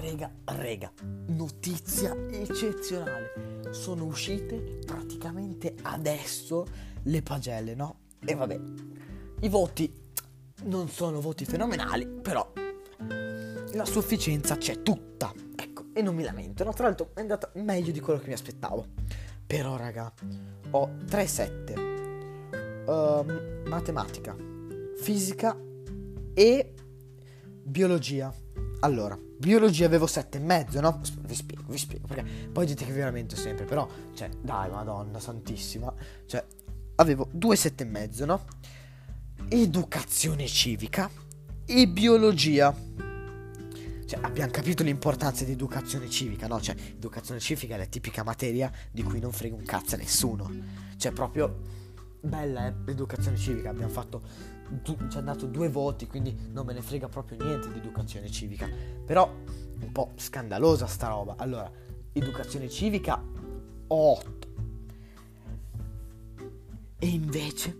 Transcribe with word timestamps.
Rega, 0.00 0.30
rega, 0.44 0.92
notizia 1.26 2.16
eccezionale. 2.30 3.72
Sono 3.72 4.04
uscite 4.04 4.78
praticamente 4.86 5.74
adesso 5.82 6.64
le 7.02 7.20
pagelle, 7.22 7.74
no? 7.74 8.02
E 8.24 8.34
vabbè, 8.36 8.60
i 9.40 9.48
voti 9.48 9.92
non 10.64 10.88
sono 10.88 11.20
voti 11.20 11.44
fenomenali, 11.44 12.06
però 12.06 12.48
la 13.72 13.84
sufficienza 13.84 14.56
c'è 14.56 14.82
tutta. 14.82 15.32
Ecco, 15.56 15.86
e 15.92 16.00
non 16.00 16.14
mi 16.14 16.22
lamento, 16.22 16.62
no? 16.62 16.72
Tra 16.72 16.84
l'altro 16.84 17.10
è 17.14 17.20
andata 17.20 17.50
meglio 17.54 17.90
di 17.90 17.98
quello 17.98 18.20
che 18.20 18.28
mi 18.28 18.34
aspettavo. 18.34 18.86
Però, 19.46 19.76
raga, 19.76 20.12
ho 20.70 20.90
3-7. 21.06 21.76
Um, 22.86 23.28
ehm, 23.28 23.62
matematica, 23.66 24.36
fisica 24.96 25.58
e 26.34 26.74
biologia. 27.64 28.32
Allora, 28.80 29.18
biologia 29.18 29.86
avevo 29.86 30.06
7 30.06 30.38
e 30.38 30.40
mezzo, 30.40 30.80
no? 30.80 31.00
Vi 31.22 31.34
spiego, 31.34 31.64
vi 31.66 31.78
spiego, 31.78 32.06
perché 32.06 32.24
poi 32.52 32.64
dite 32.64 32.84
che 32.84 32.92
veramente 32.92 33.34
sempre, 33.34 33.64
però, 33.64 33.88
cioè, 34.14 34.28
dai, 34.40 34.70
madonna 34.70 35.18
santissima, 35.18 35.92
cioè, 36.26 36.44
avevo 36.96 37.28
2 37.32 37.56
7 37.56 37.82
e 37.82 37.86
mezzo, 37.86 38.24
no? 38.24 38.44
Educazione 39.48 40.46
civica 40.46 41.10
e 41.64 41.88
biologia. 41.88 42.72
Cioè, 44.06 44.20
abbiamo 44.22 44.52
capito 44.52 44.84
l'importanza 44.84 45.44
di 45.44 45.52
educazione 45.52 46.08
civica, 46.08 46.46
no? 46.46 46.60
Cioè, 46.60 46.76
educazione 46.96 47.40
civica 47.40 47.74
è 47.74 47.78
la 47.78 47.86
tipica 47.86 48.22
materia 48.22 48.70
di 48.92 49.02
cui 49.02 49.18
non 49.18 49.32
frega 49.32 49.56
un 49.56 49.64
cazzo 49.64 49.96
a 49.96 49.98
nessuno. 49.98 50.50
Cioè, 50.96 51.10
proprio 51.10 51.60
bella, 52.20 52.66
eh? 52.66 52.74
Educazione 52.90 53.36
civica. 53.36 53.70
Abbiamo 53.70 53.92
fatto. 53.92 54.22
Du- 54.82 55.08
ci 55.08 55.16
hanno 55.16 55.32
dato 55.32 55.46
due 55.46 55.68
voti, 55.68 56.06
quindi 56.06 56.36
non 56.52 56.66
me 56.66 56.74
ne 56.74 56.82
frega 56.82 57.08
proprio 57.08 57.42
niente 57.42 57.72
di 57.72 57.78
educazione 57.78 58.30
civica. 58.30 58.68
Però, 59.04 59.32
un 59.80 59.92
po' 59.92 60.12
scandalosa 60.16 60.86
sta 60.86 61.08
roba. 61.08 61.36
Allora, 61.38 61.70
educazione 62.12 62.68
civica 62.68 63.22
8. 63.86 64.46
E 66.98 67.06
invece 67.06 67.76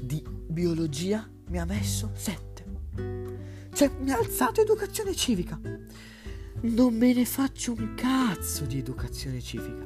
di 0.00 0.24
biologia 0.26 1.28
mi 1.48 1.58
ha 1.58 1.64
messo 1.64 2.10
7. 2.14 2.64
Cioè, 3.72 3.90
mi 4.00 4.10
ha 4.10 4.16
alzato 4.16 4.62
educazione 4.62 5.14
civica. 5.14 5.60
Non 6.62 6.94
me 6.94 7.12
ne 7.12 7.26
faccio 7.26 7.72
un 7.72 7.94
cazzo 7.94 8.64
di 8.64 8.78
educazione 8.78 9.40
civica. 9.40 9.84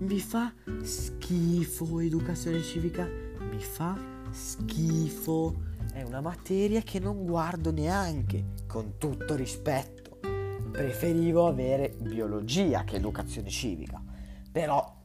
Mi 0.00 0.20
fa 0.20 0.52
schifo 0.82 1.98
educazione 1.98 2.62
civica. 2.62 3.04
Mi 3.50 3.60
fa 3.60 3.98
schifo. 4.30 5.66
È 5.92 6.02
una 6.02 6.20
materia 6.20 6.82
che 6.82 7.00
non 7.00 7.24
guardo 7.24 7.72
neanche, 7.72 8.54
con 8.68 8.96
tutto 8.96 9.34
rispetto. 9.34 10.18
Preferivo 10.70 11.48
avere 11.48 11.96
biologia 11.98 12.84
che 12.84 12.96
educazione 12.96 13.48
civica. 13.48 14.00
Però, 14.52 15.02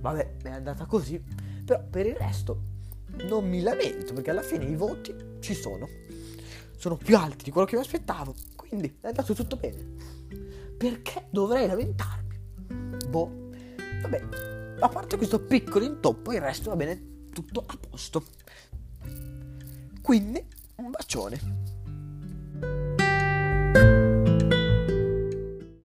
vabbè, 0.00 0.36
è 0.42 0.50
andata 0.50 0.86
così. 0.86 1.22
Però 1.62 1.84
per 1.90 2.06
il 2.06 2.14
resto 2.16 2.62
non 3.28 3.46
mi 3.46 3.60
lamento 3.60 4.14
perché 4.14 4.30
alla 4.30 4.42
fine 4.42 4.64
i 4.64 4.76
voti 4.76 5.14
ci 5.40 5.52
sono 5.52 5.86
sono 6.76 6.96
più 6.96 7.14
alti 7.18 7.44
di 7.44 7.50
quello 7.50 7.66
che 7.66 7.76
mi 7.76 7.82
aspettavo. 7.82 8.34
Quindi 8.56 8.96
è 9.02 9.08
andato 9.08 9.34
tutto 9.34 9.56
bene. 9.56 9.86
Perché 10.78 11.26
dovrei 11.28 11.66
lamentarmi? 11.66 12.38
Boh, 13.06 13.39
vabbè, 14.00 14.76
a 14.80 14.88
parte 14.88 15.16
questo 15.16 15.40
piccolo 15.40 15.84
intoppo, 15.84 16.32
il 16.32 16.40
resto 16.40 16.70
va 16.70 16.76
bene 16.76 17.28
tutto 17.32 17.64
a 17.66 17.76
posto. 17.88 18.24
Quindi, 20.02 20.44
un 20.76 20.90
bacione. 20.90 21.69